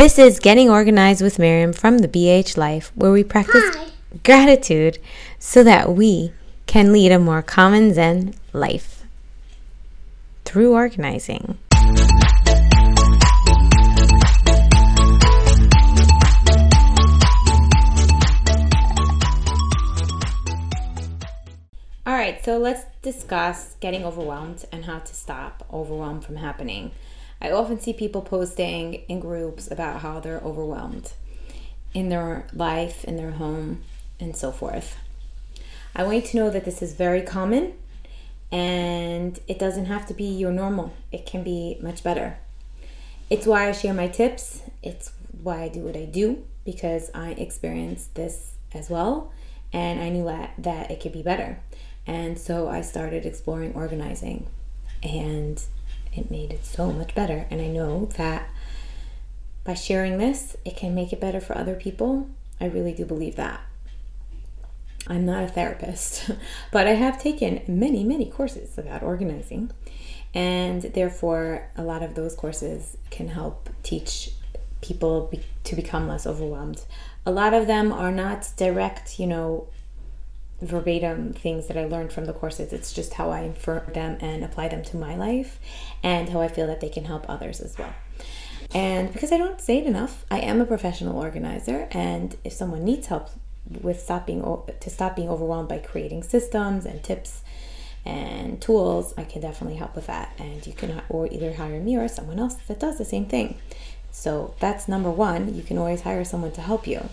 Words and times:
This 0.00 0.18
is 0.18 0.38
Getting 0.38 0.70
Organized 0.70 1.20
with 1.20 1.38
Miriam 1.38 1.74
from 1.74 1.98
the 1.98 2.08
BH 2.08 2.56
Life, 2.56 2.90
where 2.94 3.12
we 3.12 3.22
practice 3.22 3.62
Hi. 3.76 3.88
gratitude 4.24 4.98
so 5.38 5.62
that 5.62 5.92
we 5.92 6.32
can 6.64 6.90
lead 6.90 7.12
a 7.12 7.18
more 7.18 7.42
common 7.42 7.92
Zen 7.92 8.32
life 8.54 9.04
through 10.46 10.72
organizing. 10.72 11.58
All 22.06 22.14
right, 22.14 22.42
so 22.42 22.56
let's 22.56 22.86
discuss 23.02 23.74
getting 23.80 24.06
overwhelmed 24.06 24.64
and 24.72 24.86
how 24.86 25.00
to 25.00 25.14
stop 25.14 25.66
overwhelm 25.70 26.22
from 26.22 26.36
happening. 26.36 26.92
I 27.40 27.50
often 27.50 27.80
see 27.80 27.92
people 27.92 28.22
posting 28.22 28.94
in 29.08 29.20
groups 29.20 29.70
about 29.70 30.00
how 30.00 30.20
they're 30.20 30.40
overwhelmed 30.40 31.12
in 31.94 32.08
their 32.08 32.46
life, 32.52 33.04
in 33.04 33.16
their 33.16 33.32
home, 33.32 33.82
and 34.18 34.36
so 34.36 34.52
forth. 34.52 34.96
I 35.94 36.02
want 36.02 36.16
you 36.16 36.22
to 36.22 36.36
know 36.36 36.50
that 36.50 36.64
this 36.64 36.82
is 36.82 36.94
very 36.94 37.22
common 37.22 37.72
and 38.52 39.38
it 39.48 39.58
doesn't 39.58 39.86
have 39.86 40.06
to 40.06 40.14
be 40.14 40.24
your 40.24 40.52
normal, 40.52 40.92
it 41.12 41.24
can 41.26 41.42
be 41.42 41.78
much 41.80 42.02
better. 42.02 42.38
It's 43.28 43.46
why 43.46 43.68
I 43.68 43.72
share 43.72 43.94
my 43.94 44.08
tips, 44.08 44.62
it's 44.82 45.12
why 45.42 45.62
I 45.62 45.68
do 45.68 45.80
what 45.80 45.96
I 45.96 46.04
do 46.04 46.44
because 46.64 47.10
I 47.14 47.30
experienced 47.30 48.14
this 48.14 48.52
as 48.72 48.90
well 48.90 49.32
and 49.72 50.00
I 50.00 50.08
knew 50.08 50.24
that, 50.24 50.54
that 50.58 50.90
it 50.90 51.00
could 51.00 51.12
be 51.12 51.22
better. 51.22 51.60
And 52.06 52.38
so 52.38 52.68
I 52.68 52.80
started 52.82 53.24
exploring 53.24 53.72
organizing 53.74 54.46
and 55.02 55.62
it 56.12 56.30
made 56.30 56.52
it 56.52 56.64
so 56.64 56.92
much 56.92 57.14
better. 57.14 57.46
And 57.50 57.60
I 57.60 57.68
know 57.68 58.06
that 58.16 58.48
by 59.64 59.74
sharing 59.74 60.18
this, 60.18 60.56
it 60.64 60.76
can 60.76 60.94
make 60.94 61.12
it 61.12 61.20
better 61.20 61.40
for 61.40 61.56
other 61.56 61.74
people. 61.74 62.28
I 62.60 62.66
really 62.66 62.92
do 62.92 63.04
believe 63.04 63.36
that. 63.36 63.60
I'm 65.06 65.24
not 65.24 65.42
a 65.42 65.48
therapist, 65.48 66.30
but 66.72 66.86
I 66.86 66.92
have 66.92 67.20
taken 67.20 67.62
many, 67.66 68.04
many 68.04 68.26
courses 68.26 68.78
about 68.78 69.02
organizing. 69.02 69.70
And 70.34 70.82
therefore, 70.82 71.68
a 71.76 71.82
lot 71.82 72.02
of 72.02 72.14
those 72.14 72.34
courses 72.34 72.96
can 73.10 73.28
help 73.28 73.68
teach 73.82 74.30
people 74.80 75.28
be- 75.30 75.42
to 75.64 75.74
become 75.74 76.08
less 76.08 76.26
overwhelmed. 76.26 76.84
A 77.26 77.30
lot 77.30 77.52
of 77.52 77.66
them 77.66 77.92
are 77.92 78.12
not 78.12 78.50
direct, 78.56 79.18
you 79.18 79.26
know, 79.26 79.68
verbatim 80.60 81.32
things 81.32 81.66
that 81.68 81.76
I 81.76 81.86
learned 81.86 82.12
from 82.12 82.26
the 82.26 82.32
courses. 82.32 82.72
It's 82.72 82.92
just 82.92 83.14
how 83.14 83.30
I 83.30 83.40
infer 83.40 83.80
them 83.92 84.18
and 84.20 84.44
apply 84.44 84.68
them 84.68 84.82
to 84.84 84.96
my 84.96 85.16
life 85.16 85.58
and 86.02 86.28
how 86.28 86.40
I 86.40 86.48
feel 86.48 86.66
that 86.66 86.80
they 86.80 86.88
can 86.88 87.04
help 87.04 87.28
others 87.28 87.60
as 87.60 87.78
well. 87.78 87.94
And 88.72 89.12
because 89.12 89.32
I 89.32 89.38
don't 89.38 89.60
say 89.60 89.78
it 89.78 89.86
enough, 89.86 90.24
I 90.30 90.40
am 90.40 90.60
a 90.60 90.66
professional 90.66 91.18
organizer 91.18 91.88
and 91.90 92.36
if 92.44 92.52
someone 92.52 92.84
needs 92.84 93.06
help 93.06 93.30
with 93.80 94.00
stopping 94.00 94.42
to 94.80 94.90
stop 94.90 95.16
being 95.16 95.28
overwhelmed 95.28 95.68
by 95.68 95.78
creating 95.78 96.22
systems 96.22 96.84
and 96.84 97.02
tips 97.02 97.42
and 98.04 98.60
tools, 98.60 99.14
I 99.16 99.24
can 99.24 99.42
definitely 99.42 99.76
help 99.76 99.94
with 99.94 100.06
that. 100.06 100.34
And 100.38 100.66
you 100.66 100.72
can 100.72 101.02
or 101.08 101.26
either 101.26 101.54
hire 101.54 101.80
me 101.80 101.96
or 101.96 102.08
someone 102.08 102.38
else 102.38 102.54
that 102.68 102.80
does 102.80 102.98
the 102.98 103.04
same 103.04 103.26
thing. 103.26 103.58
So 104.12 104.54
that's 104.58 104.88
number 104.88 105.10
1, 105.10 105.54
you 105.54 105.62
can 105.62 105.78
always 105.78 106.02
hire 106.02 106.24
someone 106.24 106.52
to 106.52 106.60
help 106.60 106.86
you. 106.86 107.08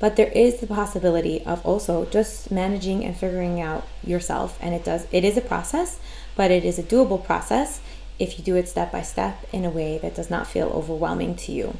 But 0.00 0.16
there 0.16 0.28
is 0.28 0.60
the 0.60 0.66
possibility 0.66 1.44
of 1.44 1.64
also 1.66 2.04
just 2.04 2.50
managing 2.50 3.04
and 3.04 3.16
figuring 3.16 3.60
out 3.60 3.86
yourself 4.04 4.56
and 4.60 4.74
it 4.74 4.84
does 4.84 5.06
it 5.10 5.24
is 5.24 5.36
a 5.36 5.40
process, 5.40 5.98
but 6.36 6.50
it 6.50 6.64
is 6.64 6.78
a 6.78 6.82
doable 6.82 7.22
process 7.22 7.80
if 8.18 8.38
you 8.38 8.44
do 8.44 8.56
it 8.56 8.68
step 8.68 8.92
by 8.92 9.02
step 9.02 9.46
in 9.52 9.64
a 9.64 9.70
way 9.70 9.98
that 9.98 10.14
does 10.14 10.30
not 10.30 10.46
feel 10.46 10.68
overwhelming 10.68 11.34
to 11.36 11.52
you. 11.52 11.76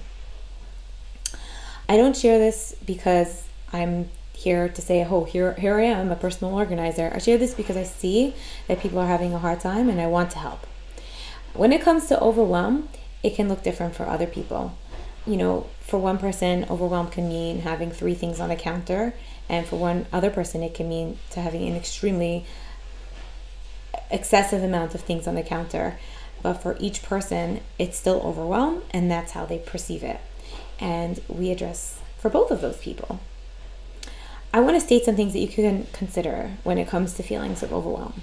I 1.88 1.96
don't 1.96 2.16
share 2.16 2.38
this 2.38 2.74
because 2.84 3.44
I'm 3.72 4.10
here 4.34 4.68
to 4.68 4.82
say, 4.82 5.04
oh, 5.04 5.24
here, 5.24 5.54
here 5.54 5.78
I 5.78 5.84
am, 5.84 6.12
a 6.12 6.16
personal 6.16 6.54
organizer. 6.54 7.10
I 7.12 7.18
share 7.18 7.38
this 7.38 7.54
because 7.54 7.76
I 7.76 7.82
see 7.82 8.34
that 8.68 8.80
people 8.80 8.98
are 9.00 9.06
having 9.06 9.34
a 9.34 9.38
hard 9.38 9.60
time 9.60 9.88
and 9.88 10.00
I 10.00 10.06
want 10.06 10.30
to 10.32 10.38
help. 10.38 10.66
When 11.54 11.72
it 11.72 11.82
comes 11.82 12.06
to 12.06 12.20
overwhelm, 12.20 12.88
it 13.22 13.34
can 13.34 13.48
look 13.48 13.62
different 13.62 13.96
for 13.96 14.06
other 14.06 14.26
people. 14.26 14.76
You 15.28 15.36
know, 15.36 15.66
for 15.80 15.98
one 15.98 16.16
person, 16.16 16.64
overwhelm 16.70 17.10
can 17.10 17.28
mean 17.28 17.60
having 17.60 17.90
three 17.90 18.14
things 18.14 18.40
on 18.40 18.48
the 18.48 18.56
counter, 18.56 19.12
and 19.46 19.66
for 19.66 19.76
one 19.76 20.06
other 20.10 20.30
person, 20.30 20.62
it 20.62 20.72
can 20.72 20.88
mean 20.88 21.18
to 21.30 21.40
having 21.42 21.68
an 21.68 21.76
extremely 21.76 22.46
excessive 24.10 24.62
amount 24.62 24.94
of 24.94 25.02
things 25.02 25.26
on 25.26 25.34
the 25.34 25.42
counter. 25.42 25.98
But 26.40 26.54
for 26.54 26.78
each 26.80 27.02
person, 27.02 27.60
it's 27.78 27.98
still 27.98 28.22
overwhelm, 28.22 28.84
and 28.90 29.10
that's 29.10 29.32
how 29.32 29.44
they 29.44 29.58
perceive 29.58 30.02
it. 30.02 30.18
And 30.80 31.20
we 31.28 31.50
address 31.50 32.00
for 32.16 32.30
both 32.30 32.50
of 32.50 32.62
those 32.62 32.78
people. 32.78 33.20
I 34.54 34.60
want 34.60 34.76
to 34.76 34.80
state 34.80 35.04
some 35.04 35.16
things 35.16 35.34
that 35.34 35.40
you 35.40 35.48
can 35.48 35.88
consider 35.92 36.52
when 36.64 36.78
it 36.78 36.88
comes 36.88 37.12
to 37.14 37.22
feelings 37.22 37.62
of 37.62 37.70
overwhelm. 37.70 38.22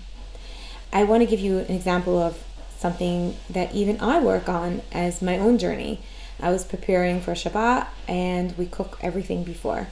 I 0.92 1.04
want 1.04 1.22
to 1.22 1.28
give 1.28 1.40
you 1.40 1.60
an 1.60 1.76
example 1.76 2.18
of 2.18 2.44
something 2.80 3.36
that 3.48 3.76
even 3.76 4.02
I 4.02 4.20
work 4.20 4.50
on 4.50 4.82
as 4.92 5.22
my 5.22 5.38
own 5.38 5.60
journey. 5.60 6.02
I 6.40 6.52
was 6.52 6.64
preparing 6.64 7.22
for 7.22 7.34
Shabbat 7.34 7.88
and 8.08 8.58
we 8.58 8.66
cook 8.66 8.98
everything 9.02 9.44
before. 9.44 9.88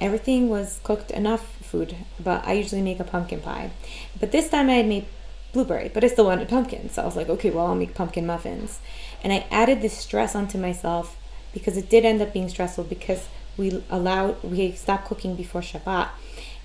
Everything 0.00 0.48
was 0.48 0.80
cooked 0.82 1.10
enough 1.10 1.56
food, 1.62 1.96
but 2.18 2.46
I 2.46 2.52
usually 2.54 2.82
make 2.82 3.00
a 3.00 3.04
pumpkin 3.04 3.40
pie. 3.40 3.70
But 4.18 4.32
this 4.32 4.50
time 4.50 4.68
I 4.68 4.74
had 4.74 4.88
made 4.88 5.06
blueberry, 5.52 5.90
but 5.92 6.04
I 6.04 6.08
still 6.08 6.26
wanted 6.26 6.48
pumpkin. 6.48 6.90
So 6.90 7.02
I 7.02 7.04
was 7.06 7.16
like, 7.16 7.28
okay, 7.28 7.50
well, 7.50 7.66
I'll 7.66 7.74
make 7.74 7.94
pumpkin 7.94 8.26
muffins. 8.26 8.80
And 9.22 9.32
I 9.32 9.46
added 9.50 9.80
this 9.80 9.96
stress 9.96 10.34
onto 10.34 10.58
myself 10.58 11.16
because 11.52 11.76
it 11.76 11.88
did 11.88 12.04
end 12.04 12.20
up 12.20 12.32
being 12.32 12.48
stressful 12.48 12.84
because 12.84 13.28
we 13.56 13.82
allowed 13.88 14.42
we 14.42 14.72
stopped 14.72 15.06
cooking 15.06 15.36
before 15.36 15.60
Shabbat, 15.60 16.08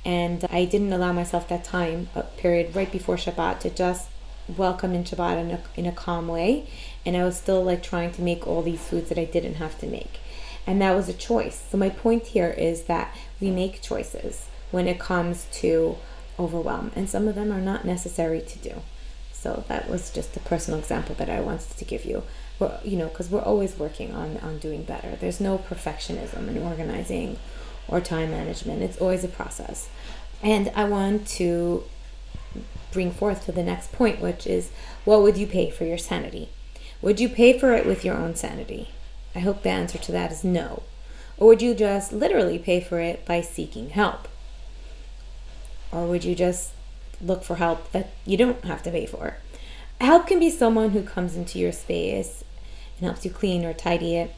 and 0.03 0.45
I 0.49 0.65
didn't 0.65 0.91
allow 0.91 1.13
myself 1.13 1.47
that 1.49 1.63
time 1.63 2.09
a 2.15 2.23
period 2.23 2.75
right 2.75 2.91
before 2.91 3.15
Shabbat 3.15 3.59
to 3.59 3.69
just 3.69 4.09
welcome 4.57 4.93
in 4.93 5.03
Shabbat 5.03 5.39
in 5.39 5.51
a, 5.51 5.61
in 5.75 5.85
a 5.85 5.91
calm 5.91 6.27
way, 6.27 6.67
and 7.05 7.15
I 7.15 7.23
was 7.23 7.37
still 7.37 7.63
like 7.63 7.83
trying 7.83 8.11
to 8.13 8.21
make 8.21 8.47
all 8.47 8.61
these 8.61 8.81
foods 8.81 9.09
that 9.09 9.17
I 9.17 9.25
didn't 9.25 9.55
have 9.55 9.77
to 9.79 9.87
make, 9.87 10.19
and 10.65 10.81
that 10.81 10.95
was 10.95 11.09
a 11.09 11.13
choice. 11.13 11.63
So 11.69 11.77
my 11.77 11.89
point 11.89 12.27
here 12.27 12.49
is 12.49 12.83
that 12.83 13.15
we 13.39 13.51
make 13.51 13.81
choices 13.81 14.47
when 14.71 14.87
it 14.87 14.99
comes 14.99 15.47
to 15.53 15.97
overwhelm, 16.37 16.91
and 16.95 17.09
some 17.09 17.27
of 17.27 17.35
them 17.35 17.51
are 17.51 17.61
not 17.61 17.85
necessary 17.85 18.41
to 18.41 18.59
do. 18.59 18.81
So 19.31 19.63
that 19.69 19.89
was 19.89 20.11
just 20.11 20.35
a 20.35 20.41
personal 20.41 20.79
example 20.79 21.15
that 21.15 21.29
I 21.29 21.39
wanted 21.39 21.77
to 21.77 21.85
give 21.85 22.03
you. 22.03 22.23
We're, 22.59 22.77
you 22.83 22.97
know, 22.97 23.07
because 23.07 23.29
we're 23.29 23.41
always 23.41 23.79
working 23.79 24.13
on 24.13 24.37
on 24.37 24.59
doing 24.59 24.83
better. 24.83 25.15
There's 25.15 25.39
no 25.39 25.57
perfectionism 25.57 26.49
in 26.49 26.57
organizing 26.57 27.37
or 27.87 28.01
time 28.01 28.31
management. 28.31 28.81
It's 28.81 28.97
always 28.97 29.23
a 29.23 29.29
process. 29.29 29.87
And 30.43 30.69
I 30.75 30.83
want 30.85 31.27
to 31.39 31.83
bring 32.91 33.11
forth 33.11 33.45
to 33.45 33.51
the 33.51 33.63
next 33.63 33.91
point, 33.91 34.19
which 34.19 34.47
is 34.47 34.71
what 35.05 35.21
would 35.21 35.37
you 35.37 35.47
pay 35.47 35.69
for 35.69 35.85
your 35.85 35.97
sanity? 35.97 36.49
Would 37.01 37.19
you 37.19 37.29
pay 37.29 37.57
for 37.57 37.73
it 37.73 37.85
with 37.85 38.03
your 38.03 38.15
own 38.15 38.35
sanity? 38.35 38.89
I 39.35 39.39
hope 39.39 39.63
the 39.63 39.69
answer 39.69 39.97
to 39.97 40.11
that 40.11 40.31
is 40.31 40.43
no. 40.43 40.83
Or 41.37 41.47
would 41.47 41.61
you 41.61 41.73
just 41.73 42.11
literally 42.11 42.59
pay 42.59 42.81
for 42.81 42.99
it 42.99 43.25
by 43.25 43.41
seeking 43.41 43.91
help? 43.91 44.27
Or 45.91 46.05
would 46.05 46.23
you 46.23 46.35
just 46.35 46.71
look 47.21 47.43
for 47.43 47.55
help 47.55 47.91
that 47.91 48.11
you 48.25 48.37
don't 48.37 48.63
have 48.65 48.83
to 48.83 48.91
pay 48.91 49.05
for? 49.05 49.37
Help 50.01 50.27
can 50.27 50.39
be 50.39 50.49
someone 50.49 50.91
who 50.91 51.03
comes 51.03 51.35
into 51.35 51.59
your 51.59 51.71
space 51.71 52.43
and 52.97 53.05
helps 53.05 53.23
you 53.25 53.31
clean 53.31 53.65
or 53.65 53.73
tidy 53.73 54.15
it. 54.15 54.35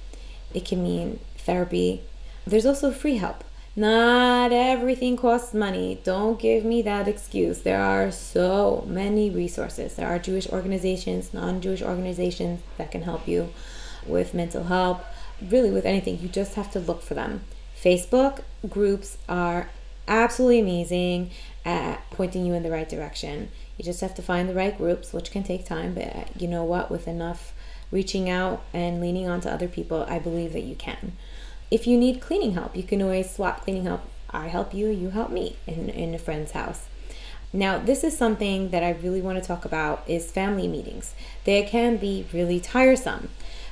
It 0.54 0.66
can 0.66 0.84
mean 0.84 1.20
therapy. 1.38 2.02
There's 2.46 2.66
also 2.66 2.92
free 2.92 3.18
help. 3.18 3.44
Not 3.82 4.52
everything 4.52 5.18
costs 5.18 5.56
money. 5.56 6.00
Don't 6.04 6.40
give 6.40 6.64
me 6.64 6.84
that 6.84 7.08
excuse. 7.08 7.62
There 7.64 7.82
are 7.82 8.12
so 8.12 8.86
many 8.88 9.32
resources. 9.32 9.96
There 9.96 10.08
are 10.08 10.20
Jewish 10.20 10.48
organizations, 10.50 11.34
non 11.34 11.62
Jewish 11.62 11.82
organizations 11.82 12.62
that 12.78 12.92
can 12.92 13.02
help 13.02 13.28
you 13.28 13.50
with 14.06 14.36
mental 14.36 14.66
health, 14.66 15.04
really 15.42 15.72
with 15.72 15.88
anything. 15.88 16.20
You 16.20 16.30
just 16.30 16.54
have 16.54 16.70
to 16.74 16.80
look 16.80 17.02
for 17.02 17.16
them. 17.16 17.42
Facebook 17.76 18.42
groups 18.70 19.18
are 19.28 19.72
absolutely 20.08 20.60
amazing 20.60 21.32
at 21.66 22.08
pointing 22.12 22.46
you 22.46 22.54
in 22.54 22.62
the 22.62 22.70
right 22.70 22.88
direction. 22.88 23.50
You 23.80 23.84
just 23.84 24.02
have 24.02 24.14
to 24.14 24.22
find 24.22 24.48
the 24.48 24.54
right 24.54 24.78
groups, 24.78 25.12
which 25.12 25.32
can 25.32 25.42
take 25.42 25.66
time, 25.66 25.96
but 25.96 26.16
uh, 26.16 26.26
you 26.38 26.48
know 26.48 26.64
what? 26.64 26.92
With 26.92 27.08
enough 27.08 27.52
reaching 27.90 28.30
out 28.30 28.62
and 28.74 29.02
leaning 29.02 29.28
on 29.28 29.42
to 29.42 29.52
other 29.52 29.68
people, 29.68 30.06
I 30.08 30.20
believe 30.20 30.54
that 30.54 30.66
you 30.66 30.76
can. 30.76 31.14
If 31.72 31.88
you 31.88 31.98
need 31.98 32.20
cleaning 32.20 32.54
help, 32.54 32.76
you 32.76 32.84
can 32.84 33.02
always 33.02 33.34
swap 33.34 33.62
cleaning 33.62 33.86
help. 33.86 34.02
I 34.30 34.50
help 34.50 34.74
you, 34.74 34.90
you 34.90 35.12
help 35.12 35.32
me 35.32 35.56
in, 35.66 35.90
in 35.90 36.14
a 36.14 36.20
friend's 36.20 36.52
house. 36.52 36.88
Now, 37.54 37.80
this 37.80 38.04
is 38.04 38.18
something 38.18 38.70
that 38.70 38.84
I 38.84 38.92
really 38.92 39.22
want 39.22 39.42
to 39.42 39.48
talk 39.48 39.64
about 39.64 40.04
is 40.06 40.32
family 40.32 40.68
meetings. 40.68 41.14
They 41.46 41.64
can 41.64 41.96
be 41.96 42.26
really 42.34 42.60
tiresome, 42.60 43.30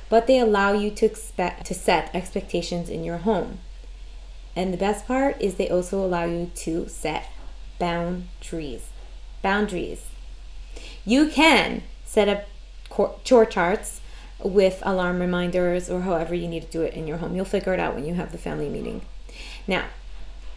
but 0.08 0.26
they 0.26 0.38
allow 0.38 0.72
you 0.72 0.90
to 0.90 1.06
expect 1.06 1.66
to 1.66 1.74
set 1.74 2.14
expectations 2.14 2.88
in 2.88 3.04
your 3.04 3.18
home. 3.18 3.58
And 4.56 4.72
the 4.72 4.78
best 4.78 5.06
part 5.06 5.40
is 5.40 5.54
they 5.54 5.68
also 5.68 6.04
allow 6.04 6.24
you 6.24 6.50
to 6.56 6.88
set 6.88 7.30
boundaries. 7.78 8.88
Boundaries. 9.42 10.06
You 11.04 11.28
can 11.28 11.82
set 12.04 12.28
up 12.28 12.46
chore 13.24 13.46
charts 13.46 14.00
with 14.42 14.82
alarm 14.82 15.20
reminders 15.20 15.90
or 15.90 16.02
however 16.02 16.34
you 16.34 16.48
need 16.48 16.62
to 16.62 16.70
do 16.70 16.82
it 16.82 16.94
in 16.94 17.06
your 17.06 17.18
home. 17.18 17.34
You'll 17.34 17.44
figure 17.44 17.74
it 17.74 17.80
out 17.80 17.94
when 17.94 18.04
you 18.04 18.14
have 18.14 18.32
the 18.32 18.38
family 18.38 18.68
meeting. 18.68 19.02
Now, 19.66 19.84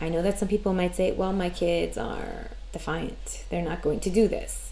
I 0.01 0.09
know 0.09 0.21
that 0.21 0.39
some 0.39 0.47
people 0.47 0.73
might 0.73 0.95
say, 0.95 1.11
well, 1.11 1.33
my 1.33 1.49
kids 1.49 1.97
are 1.97 2.51
defiant. 2.71 3.45
They're 3.49 3.61
not 3.61 3.81
going 3.81 3.99
to 4.01 4.09
do 4.09 4.27
this. 4.27 4.71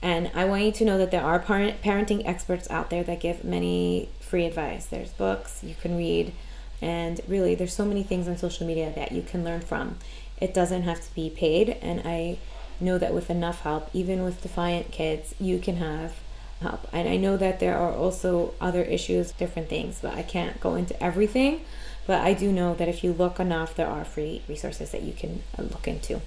And 0.00 0.30
I 0.34 0.44
want 0.44 0.62
you 0.62 0.72
to 0.72 0.84
know 0.84 0.98
that 0.98 1.10
there 1.10 1.24
are 1.24 1.38
parent, 1.38 1.82
parenting 1.82 2.22
experts 2.24 2.70
out 2.70 2.90
there 2.90 3.02
that 3.04 3.20
give 3.20 3.44
many 3.44 4.08
free 4.20 4.44
advice. 4.44 4.86
There's 4.86 5.10
books 5.10 5.62
you 5.64 5.74
can 5.80 5.96
read, 5.96 6.32
and 6.80 7.20
really, 7.26 7.56
there's 7.56 7.72
so 7.72 7.84
many 7.84 8.04
things 8.04 8.28
on 8.28 8.36
social 8.36 8.66
media 8.66 8.92
that 8.94 9.10
you 9.10 9.22
can 9.22 9.44
learn 9.44 9.60
from. 9.60 9.98
It 10.40 10.54
doesn't 10.54 10.82
have 10.82 11.04
to 11.04 11.14
be 11.14 11.30
paid, 11.30 11.70
and 11.82 12.02
I 12.04 12.38
know 12.78 12.96
that 12.98 13.12
with 13.12 13.28
enough 13.28 13.62
help, 13.62 13.90
even 13.92 14.22
with 14.22 14.40
defiant 14.40 14.92
kids, 14.92 15.34
you 15.40 15.58
can 15.58 15.76
have 15.78 16.14
help. 16.60 16.86
And 16.92 17.08
I 17.08 17.16
know 17.16 17.36
that 17.36 17.60
there 17.60 17.76
are 17.76 17.92
also 17.92 18.54
other 18.60 18.82
issues, 18.82 19.32
different 19.32 19.68
things, 19.68 20.00
but 20.02 20.14
I 20.14 20.22
can't 20.22 20.60
go 20.60 20.74
into 20.74 21.00
everything. 21.02 21.64
But 22.06 22.22
I 22.22 22.32
do 22.32 22.50
know 22.50 22.74
that 22.74 22.88
if 22.88 23.04
you 23.04 23.12
look 23.12 23.38
enough, 23.38 23.74
there 23.74 23.86
are 23.86 24.04
free 24.04 24.42
resources 24.48 24.90
that 24.92 25.02
you 25.02 25.12
can 25.12 25.42
uh, 25.58 25.62
look 25.62 25.86
into. 25.86 26.20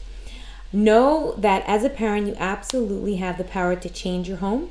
Know 0.71 1.33
that 1.37 1.63
as 1.67 1.83
a 1.83 1.89
parent, 1.89 2.27
you 2.27 2.35
absolutely 2.37 3.17
have 3.17 3.37
the 3.37 3.43
power 3.43 3.75
to 3.75 3.89
change 3.89 4.29
your 4.29 4.37
home, 4.37 4.69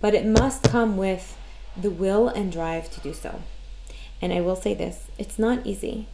but 0.00 0.14
it 0.14 0.24
must 0.24 0.62
come 0.62 0.96
with 0.96 1.36
the 1.76 1.90
will 1.90 2.28
and 2.28 2.52
drive 2.52 2.90
to 2.92 3.00
do 3.00 3.12
so. 3.12 3.42
And 4.22 4.32
I 4.32 4.40
will 4.40 4.56
say 4.56 4.72
this 4.72 5.08
it's 5.18 5.38
not 5.38 5.66
easy, 5.66 6.06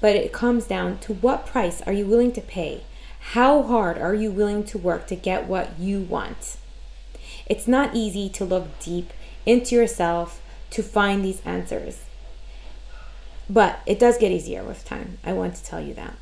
but 0.00 0.16
it 0.16 0.32
comes 0.32 0.66
down 0.66 0.98
to 0.98 1.14
what 1.14 1.46
price 1.46 1.80
are 1.82 1.92
you 1.92 2.06
willing 2.06 2.32
to 2.32 2.40
pay? 2.40 2.82
How 3.20 3.62
hard 3.62 3.98
are 3.98 4.14
you 4.14 4.32
willing 4.32 4.64
to 4.64 4.78
work 4.78 5.06
to 5.06 5.16
get 5.16 5.46
what 5.46 5.78
you 5.78 6.00
want? 6.00 6.56
It's 7.46 7.68
not 7.68 7.94
easy 7.94 8.28
to 8.30 8.44
look 8.44 8.78
deep 8.80 9.10
into 9.44 9.74
yourself 9.74 10.40
to 10.70 10.82
find 10.82 11.24
these 11.24 11.42
answers. 11.44 12.00
But 13.50 13.80
it 13.86 13.98
does 13.98 14.18
get 14.18 14.32
easier 14.32 14.62
with 14.62 14.84
time. 14.84 15.18
I 15.24 15.32
want 15.32 15.54
to 15.56 15.64
tell 15.64 15.80
you 15.80 15.94
that. 15.94 16.14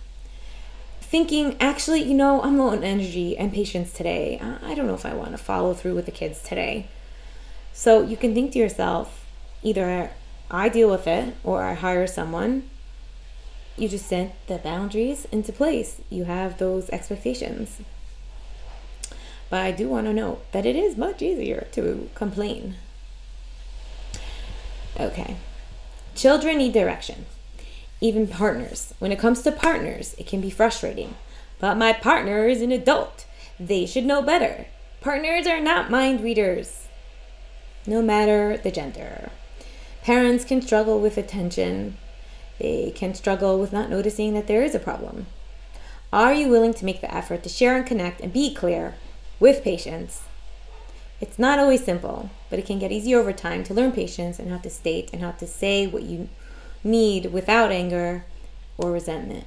Thinking, 1.01 1.57
actually, 1.61 2.03
you 2.03 2.15
know, 2.15 2.43
I'm 2.43 2.57
low 2.57 2.69
on 2.69 2.85
energy 2.85 3.37
and 3.37 3.53
patience 3.53 3.93
today. 3.93 4.41
I 4.63 4.75
don't 4.75 4.87
know 4.87 4.95
if 4.95 5.07
I 5.07 5.15
want 5.15 5.33
to 5.33 5.39
follow 5.39 5.75
through 5.75 5.95
with 5.95 6.07
the 6.07 6.13
kids 6.13 6.43
today. 6.43 6.89
So 7.73 8.03
you 8.03 8.17
can 8.17 8.35
think 8.35 8.53
to 8.53 8.59
yourself, 8.59 9.25
either 9.63 10.11
I 10.51 10.69
deal 10.69 10.91
with 10.91 11.07
it 11.07 11.35
or 11.45 11.63
I 11.63 11.75
hire 11.75 12.07
someone. 12.07 12.69
You 13.77 13.89
just 13.89 14.07
set 14.07 14.35
the 14.47 14.59
boundaries 14.59 15.27
into 15.33 15.53
place. 15.53 16.01
You 16.11 16.25
have 16.25 16.59
those 16.59 16.91
expectations. 16.91 17.81
But 19.50 19.62
I 19.62 19.73
do 19.73 19.88
want 19.88 20.06
to 20.06 20.14
note 20.14 20.50
that 20.52 20.64
it 20.64 20.76
is 20.76 20.97
much 20.97 21.20
easier 21.20 21.67
to 21.73 22.08
complain. 22.14 22.76
Okay. 24.99 25.37
Children 26.14 26.58
need 26.58 26.73
direction. 26.73 27.26
Even 28.00 28.29
partners. 28.29 28.94
When 29.00 29.12
it 29.12 29.19
comes 29.19 29.43
to 29.43 29.52
partners, 29.52 30.14
it 30.19 30.26
can 30.26 30.41
be 30.41 30.50
frustrating. 30.50 31.17
But 31.58 31.76
my 31.76 31.93
partner 31.93 32.47
is 32.47 32.62
an 32.62 32.73
adult. 32.73 33.26
They 33.58 33.85
should 33.87 34.05
know 34.05 34.23
better. 34.23 34.67
Partners 35.00 35.47
are 35.47 35.61
not 35.61 35.91
mind 35.91 36.23
readers, 36.23 36.87
no 37.87 38.02
matter 38.02 38.56
the 38.56 38.70
gender. 38.70 39.31
Parents 40.02 40.44
can 40.44 40.62
struggle 40.62 41.00
with 41.00 41.19
attention. 41.19 41.97
They 42.58 42.93
can 42.94 43.14
struggle 43.14 43.58
with 43.58 43.73
not 43.73 43.91
noticing 43.91 44.35
that 44.35 44.47
there 44.47 44.62
is 44.62 44.75
a 44.75 44.79
problem. 44.79 45.26
Are 46.12 46.35
you 46.35 46.49
willing 46.49 46.75
to 46.75 46.85
make 46.85 47.00
the 47.00 47.14
effort 47.14 47.43
to 47.43 47.49
share 47.49 47.76
and 47.76 47.87
connect 47.87 48.20
and 48.20 48.32
be 48.32 48.55
clear 48.55 48.94
with 49.41 49.65
patience. 49.65 50.23
It's 51.21 51.39
not 51.39 51.59
always 51.59 51.85
simple, 51.85 52.31
but 52.49 52.59
it 52.59 52.67
can 52.67 52.79
get 52.79 52.93
easier 52.93 53.19
over 53.19 53.33
time 53.33 53.65
to 53.65 53.75
learn 53.75 53.93
patience 53.93 54.39
and 54.39 54.51
how 54.51 54.59
to 54.59 54.71
state 54.71 55.11
and 55.13 55.23
how 55.23 55.33
to 55.33 55.47
say 55.47 55.87
what 55.87 56.05
you 56.05 56.29
need 56.85 57.33
without 57.33 57.73
anger 57.73 58.25
or 58.79 58.93
resentment. 58.93 59.45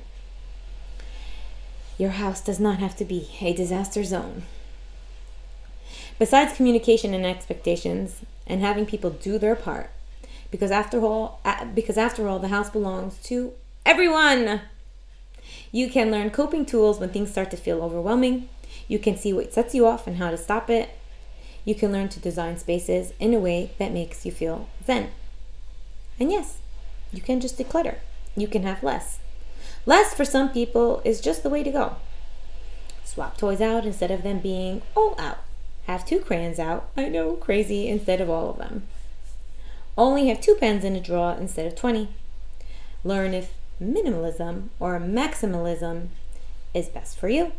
Your 1.97 2.11
house 2.11 2.41
does 2.41 2.59
not 2.59 2.79
have 2.79 2.95
to 2.97 3.05
be 3.05 3.29
a 3.39 3.53
disaster 3.53 4.03
zone. 4.03 4.43
Besides 6.19 6.55
communication 6.55 7.13
and 7.13 7.25
expectations 7.25 8.21
and 8.45 8.61
having 8.61 8.85
people 8.85 9.09
do 9.09 9.37
their 9.37 9.55
part, 9.55 9.91
because 10.51 10.69
after 10.69 11.01
all, 11.01 11.39
because 11.73 11.97
after 11.97 12.27
all, 12.27 12.37
the 12.37 12.49
house 12.49 12.69
belongs 12.69 13.17
to 13.23 13.53
everyone. 13.85 14.61
You 15.71 15.89
can 15.89 16.11
learn 16.11 16.29
coping 16.29 16.65
tools 16.65 16.99
when 16.99 17.09
things 17.09 17.31
start 17.31 17.49
to 17.51 17.57
feel 17.57 17.81
overwhelming 17.81 18.49
you 18.87 18.99
can 18.99 19.17
see 19.17 19.33
what 19.33 19.53
sets 19.53 19.73
you 19.73 19.85
off 19.87 20.07
and 20.07 20.17
how 20.17 20.31
to 20.31 20.37
stop 20.37 20.69
it. 20.69 20.89
You 21.65 21.75
can 21.75 21.91
learn 21.91 22.09
to 22.09 22.19
design 22.19 22.57
spaces 22.57 23.13
in 23.19 23.33
a 23.33 23.39
way 23.39 23.71
that 23.77 23.93
makes 23.93 24.25
you 24.25 24.31
feel 24.31 24.67
zen. 24.85 25.11
And 26.19 26.31
yes, 26.31 26.57
you 27.11 27.21
can 27.21 27.39
just 27.39 27.57
declutter. 27.57 27.97
You 28.35 28.47
can 28.47 28.63
have 28.63 28.83
less. 28.83 29.19
Less 29.85 30.13
for 30.13 30.25
some 30.25 30.49
people 30.49 31.01
is 31.05 31.21
just 31.21 31.43
the 31.43 31.49
way 31.49 31.63
to 31.63 31.71
go. 31.71 31.95
Swap 33.03 33.37
toys 33.37 33.61
out 33.61 33.85
instead 33.85 34.11
of 34.11 34.23
them 34.23 34.39
being 34.39 34.81
all 34.95 35.15
out. 35.19 35.39
Have 35.87 36.05
two 36.05 36.19
crayons 36.19 36.59
out. 36.59 36.89
I 36.95 37.09
know, 37.09 37.33
crazy, 37.33 37.87
instead 37.87 38.21
of 38.21 38.29
all 38.29 38.49
of 38.49 38.57
them. 38.57 38.87
Only 39.97 40.27
have 40.29 40.41
two 40.41 40.55
pens 40.55 40.83
in 40.83 40.95
a 40.95 41.01
drawer 41.01 41.35
instead 41.39 41.67
of 41.67 41.75
20. 41.75 42.09
Learn 43.03 43.33
if 43.33 43.53
minimalism 43.81 44.69
or 44.79 44.99
maximalism 44.99 46.07
is 46.73 46.87
best 46.87 47.17
for 47.17 47.29
you. 47.29 47.51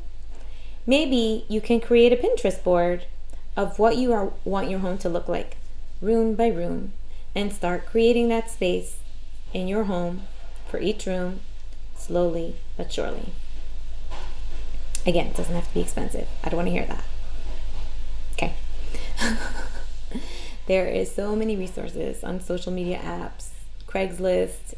Maybe 0.87 1.47
you 1.49 1.61
can 1.61 1.81
create 1.81 2.13
a 2.13 2.17
Pinterest 2.17 2.63
board 2.63 3.07
of 3.57 3.79
what 3.79 3.97
you 3.97 4.13
are, 4.13 4.33
want 4.45 4.69
your 4.69 4.81
home 4.81 4.99
to 4.99 5.09
look 5.09 5.29
like, 5.29 5.57
room 6.03 6.35
by 6.35 6.49
room, 6.49 6.93
and 7.35 7.53
start 7.53 7.87
creating 7.87 8.29
that 8.29 8.51
space 8.51 8.99
in 9.53 9.67
your 9.67 9.85
home 9.85 10.23
for 10.69 10.79
each 10.79 11.07
room 11.07 11.41
slowly 11.97 12.57
but 12.77 12.93
surely. 12.93 13.33
Again, 15.07 15.29
it 15.29 15.37
doesn't 15.37 15.55
have 15.55 15.69
to 15.69 15.75
be 15.75 15.81
expensive. 15.81 16.29
I 16.43 16.49
don't 16.49 16.57
want 16.57 16.69
to 16.69 16.73
hear 16.73 16.87
that. 16.87 17.05
Okay. 18.33 18.55
there 20.67 20.87
is 20.87 21.15
so 21.15 21.37
many 21.37 21.57
resources 21.57 22.25
on 22.25 22.41
social 22.41 22.73
media 22.73 22.99
apps, 22.99 23.49
Craigslist. 23.87 24.75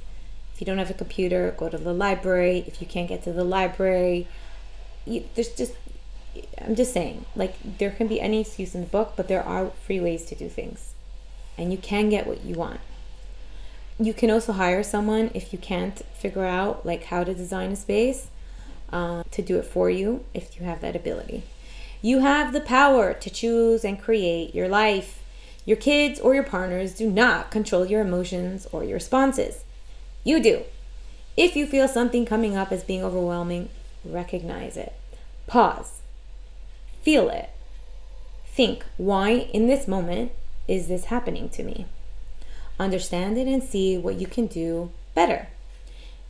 If 0.54 0.60
you 0.60 0.64
don't 0.66 0.78
have 0.78 0.90
a 0.90 0.94
computer, 0.94 1.54
go 1.56 1.68
to 1.68 1.78
the 1.78 1.92
library. 1.92 2.64
If 2.66 2.80
you 2.80 2.86
can't 2.86 3.08
get 3.08 3.22
to 3.24 3.32
the 3.32 3.44
library, 3.44 4.26
you, 5.04 5.24
there's 5.34 5.48
just 5.48 5.74
I'm 6.60 6.74
just 6.74 6.92
saying, 6.92 7.24
like, 7.34 7.54
there 7.78 7.90
can 7.90 8.06
be 8.06 8.20
any 8.20 8.40
excuse 8.40 8.74
in 8.74 8.80
the 8.80 8.86
book, 8.86 9.12
but 9.16 9.28
there 9.28 9.42
are 9.42 9.70
free 9.84 10.00
ways 10.00 10.24
to 10.26 10.34
do 10.34 10.48
things. 10.48 10.94
And 11.58 11.72
you 11.72 11.78
can 11.78 12.08
get 12.08 12.26
what 12.26 12.44
you 12.44 12.54
want. 12.54 12.80
You 13.98 14.12
can 14.12 14.30
also 14.30 14.52
hire 14.52 14.82
someone 14.82 15.30
if 15.32 15.52
you 15.52 15.58
can't 15.58 16.02
figure 16.14 16.44
out, 16.44 16.84
like, 16.84 17.04
how 17.04 17.24
to 17.24 17.34
design 17.34 17.72
a 17.72 17.76
space 17.76 18.28
uh, 18.92 19.22
to 19.30 19.42
do 19.42 19.58
it 19.58 19.64
for 19.64 19.88
you 19.88 20.24
if 20.34 20.58
you 20.58 20.66
have 20.66 20.80
that 20.80 20.96
ability. 20.96 21.44
You 22.02 22.20
have 22.20 22.52
the 22.52 22.60
power 22.60 23.14
to 23.14 23.30
choose 23.30 23.84
and 23.84 24.00
create 24.00 24.54
your 24.54 24.68
life. 24.68 25.22
Your 25.64 25.76
kids 25.76 26.20
or 26.20 26.34
your 26.34 26.44
partners 26.44 26.94
do 26.94 27.10
not 27.10 27.50
control 27.50 27.86
your 27.86 28.02
emotions 28.02 28.66
or 28.72 28.84
your 28.84 28.94
responses. 28.94 29.64
You 30.24 30.42
do. 30.42 30.62
If 31.36 31.56
you 31.56 31.66
feel 31.66 31.88
something 31.88 32.24
coming 32.24 32.56
up 32.56 32.70
as 32.70 32.84
being 32.84 33.02
overwhelming, 33.02 33.68
recognize 34.04 34.76
it. 34.76 34.92
Pause 35.46 35.96
Feel 37.06 37.28
it. 37.28 37.50
Think, 38.46 38.84
why 38.96 39.30
in 39.54 39.68
this 39.68 39.86
moment 39.86 40.32
is 40.66 40.88
this 40.88 41.04
happening 41.04 41.48
to 41.50 41.62
me? 41.62 41.86
Understand 42.80 43.38
it 43.38 43.46
and 43.46 43.62
see 43.62 43.96
what 43.96 44.16
you 44.16 44.26
can 44.26 44.48
do 44.48 44.90
better. 45.14 45.46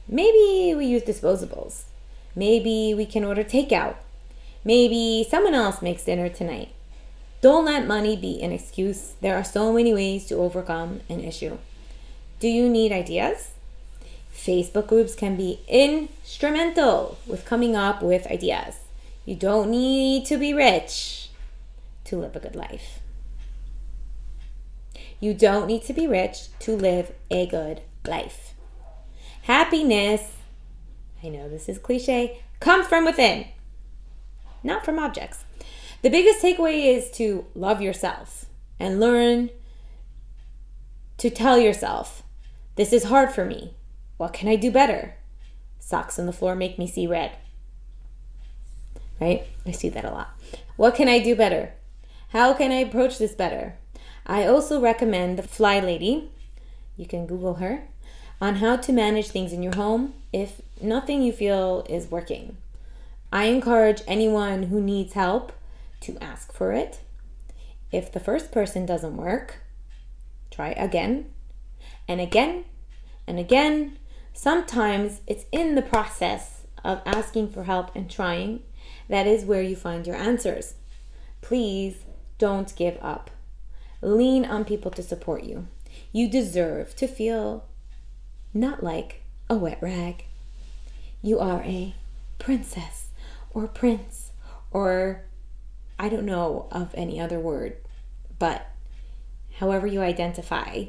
Maybe 0.07 0.75
we 0.77 0.85
use 0.85 1.03
disposables. 1.03 1.85
Maybe 2.35 2.93
we 2.93 3.07
can 3.07 3.25
order 3.25 3.43
takeout. 3.43 3.95
Maybe 4.67 5.27
someone 5.27 5.55
else 5.55 5.81
makes 5.81 6.05
dinner 6.05 6.29
tonight. 6.29 6.75
Don't 7.41 7.65
let 7.65 7.87
money 7.87 8.15
be 8.15 8.43
an 8.43 8.53
excuse. 8.53 9.15
There 9.23 9.35
are 9.35 9.45
so 9.45 9.73
many 9.73 9.95
ways 9.95 10.27
to 10.27 10.35
overcome 10.35 11.01
an 11.09 11.21
issue. 11.25 11.57
Do 12.39 12.49
you 12.49 12.69
need 12.69 12.93
ideas? 12.93 13.53
Facebook 14.31 14.89
groups 14.89 15.15
can 15.15 15.37
be 15.37 15.61
instrumental 15.69 17.17
with 17.27 17.47
coming 17.47 17.75
up 17.75 18.03
with 18.03 18.27
ideas. 18.27 18.81
You 19.27 19.35
don't 19.35 19.71
need 19.71 20.25
to 20.27 20.39
be 20.39 20.55
rich 20.55 21.31
to 22.05 22.17
live 22.17 22.37
a 22.37 22.41
good 22.41 22.55
life. 22.55 23.01
You 25.19 25.35
don't 25.35 25.67
need 25.67 25.83
to 25.87 25.93
be 25.93 26.07
rich 26.07 26.57
to 26.61 26.77
live 26.77 27.11
a 27.29 27.45
good 27.47 27.81
life. 28.07 28.55
Happiness, 29.43 30.35
I 31.25 31.29
know 31.29 31.49
this 31.49 31.69
is 31.69 31.79
cliche, 31.79 32.41
comes 32.61 32.87
from 32.87 33.05
within, 33.05 33.49
not 34.63 34.85
from 34.85 35.01
objects. 35.01 35.45
The 36.03 36.11
biggest 36.11 36.41
takeaway 36.41 36.97
is 36.97 37.11
to 37.13 37.47
love 37.57 37.83
yourself 37.83 38.47
and 38.79 39.01
learn 39.01 39.51
to 41.19 41.31
tell 41.31 41.59
yourself, 41.59 42.23
This 42.77 42.93
is 42.93 43.05
hard 43.05 43.33
for 43.33 43.45
me. 43.45 43.75
What 44.19 44.33
can 44.33 44.49
I 44.49 44.55
do 44.55 44.71
better? 44.71 45.17
Socks 45.81 46.17
on 46.17 46.27
the 46.27 46.33
floor 46.33 46.55
make 46.55 46.79
me 46.79 46.87
see 46.87 47.09
red 47.09 47.33
right? 49.21 49.47
I 49.65 49.73
see 49.73 49.89
that 49.91 50.05
a 50.05 50.11
lot. 50.11 50.31
What 50.77 50.95
can 50.95 51.09
I 51.09 51.19
do 51.19 51.35
better? 51.35 51.73
How 52.31 52.53
can 52.53 52.71
I 52.71 52.77
approach 52.77 53.19
this 53.19 53.35
better? 53.35 53.77
I 54.27 54.47
also 54.47 54.81
recommend 54.81 55.39
the 55.39 55.43
Fly 55.43 55.81
Lady. 55.81 56.31
You 56.97 57.07
can 57.07 57.27
Google 57.27 57.55
her 57.55 57.85
on 58.41 58.57
how 58.57 58.77
to 58.77 58.93
manage 58.93 59.29
things 59.29 59.53
in 59.53 59.63
your 59.63 59.75
home 59.75 60.15
if 60.33 60.61
nothing 60.81 61.23
you 61.23 61.33
feel 61.33 61.87
is 61.89 62.11
working. 62.11 62.57
I 63.33 63.45
encourage 63.45 64.03
anyone 64.07 64.65
who 64.65 64.81
needs 64.81 65.15
help 65.15 65.53
to 66.01 66.19
ask 66.21 66.53
for 66.53 66.73
it. 66.73 67.01
If 67.93 68.13
the 68.13 68.21
first 68.21 68.53
person 68.53 68.85
doesn't 68.85 69.17
work, 69.17 69.63
try 70.51 70.71
again 70.71 71.31
and 72.09 72.21
again 72.21 72.65
and 73.27 73.39
again. 73.39 73.99
Sometimes 74.33 75.21
it's 75.27 75.47
in 75.53 75.75
the 75.75 75.83
process 75.83 76.67
of 76.85 77.01
asking 77.07 77.51
for 77.51 77.65
help 77.65 77.95
and 77.95 78.11
trying 78.11 78.63
that 79.09 79.27
is 79.27 79.45
where 79.45 79.63
you 79.63 79.77
find 79.77 80.07
your 80.07 80.17
answers. 80.17 80.75
Please 81.41 82.05
don't 82.39 82.75
give 82.77 82.99
up. 83.01 83.31
Lean 84.03 84.45
on 84.45 84.65
people 84.65 84.91
to 84.91 85.03
support 85.03 85.45
you. 85.45 85.67
You 86.13 86.29
deserve 86.29 86.95
to 86.97 87.07
feel 87.07 87.65
not 88.53 88.83
like 88.83 89.23
a 89.49 89.57
wet 89.57 89.79
rag. 89.81 90.25
You 91.23 91.39
are 91.39 91.63
a 91.63 91.95
princess 92.39 93.09
or 93.51 93.67
prince 93.67 94.33
or 94.71 95.23
I 95.99 96.09
don't 96.09 96.27
know 96.27 96.69
of 96.71 96.95
any 96.95 97.21
other 97.21 97.41
word, 97.41 97.77
but 98.39 98.67
however 99.59 99.87
you 99.87 100.03
identify, 100.03 100.87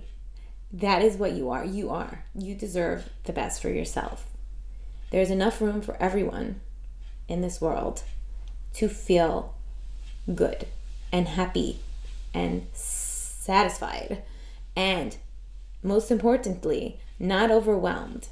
that 0.74 1.02
is 1.02 1.16
what 1.16 1.32
you 1.32 1.50
are. 1.50 1.64
You 1.64 1.90
are. 1.90 2.26
You 2.36 2.56
deserve 2.56 3.10
the 3.24 3.32
best 3.32 3.62
for 3.62 3.70
yourself. 3.70 4.26
There's 5.12 5.32
enough 5.32 5.62
room 5.62 5.82
for 5.82 5.96
everyone 6.02 6.60
in 7.28 7.42
this 7.42 7.60
world 7.62 8.04
to 8.74 8.88
feel 8.88 9.56
good 10.34 10.68
and 11.12 11.28
happy 11.28 11.80
and 12.34 12.68
satisfied 12.74 14.24
and 14.76 15.18
most 15.82 16.12
importantly, 16.12 17.00
not 17.20 17.50
overwhelmed. 17.52 18.28